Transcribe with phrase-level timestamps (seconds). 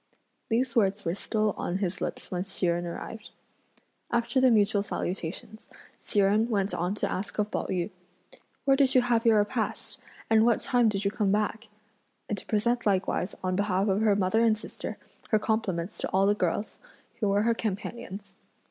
[0.49, 3.29] These words were still on his lips when Hsi Jen arrived.
[4.09, 5.67] After the mutual salutations,
[5.99, 7.91] Hsi Jen went on to ask of Pao yü:
[8.65, 9.99] "Where did you have your repast?
[10.27, 11.67] and what time did you come back?"
[12.27, 14.97] and to present likewise, on behalf of her mother and sister,
[15.29, 16.79] her compliments to all the girls,
[17.19, 18.33] who were her companions.